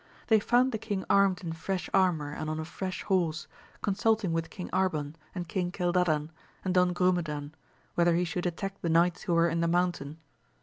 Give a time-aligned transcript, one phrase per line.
[0.29, 3.45] They found the king armed in fresh armour and on a fresh horse,
[3.83, 6.31] consulting with King Arban, and King Cildadan,
[6.65, 7.51] and Don Grumedan,
[7.93, 10.17] whether he should attack the knights who were in the mountain.